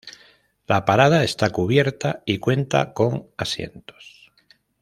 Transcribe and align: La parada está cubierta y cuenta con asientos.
La 0.65 0.83
parada 0.83 1.23
está 1.23 1.51
cubierta 1.51 2.23
y 2.25 2.39
cuenta 2.39 2.91
con 2.95 3.27
asientos. 3.37 4.31